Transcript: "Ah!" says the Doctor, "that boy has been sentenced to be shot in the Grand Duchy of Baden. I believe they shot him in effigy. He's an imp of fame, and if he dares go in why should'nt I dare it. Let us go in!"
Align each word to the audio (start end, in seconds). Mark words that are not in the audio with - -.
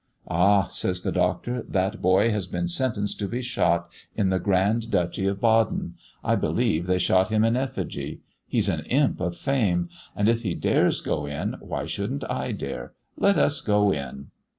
"Ah!" 0.27 0.65
says 0.65 1.03
the 1.03 1.11
Doctor, 1.11 1.61
"that 1.69 2.01
boy 2.01 2.31
has 2.31 2.47
been 2.47 2.67
sentenced 2.67 3.19
to 3.19 3.27
be 3.27 3.39
shot 3.43 3.87
in 4.15 4.29
the 4.31 4.39
Grand 4.39 4.89
Duchy 4.89 5.27
of 5.27 5.39
Baden. 5.39 5.93
I 6.23 6.35
believe 6.35 6.87
they 6.87 6.97
shot 6.97 7.29
him 7.29 7.43
in 7.43 7.55
effigy. 7.55 8.21
He's 8.47 8.67
an 8.67 8.83
imp 8.85 9.19
of 9.19 9.35
fame, 9.37 9.89
and 10.15 10.27
if 10.27 10.41
he 10.41 10.55
dares 10.55 11.01
go 11.01 11.27
in 11.27 11.53
why 11.59 11.83
should'nt 11.85 12.23
I 12.27 12.51
dare 12.51 12.85
it. 12.85 12.91
Let 13.15 13.37
us 13.37 13.61
go 13.61 13.91
in!" 13.91 14.31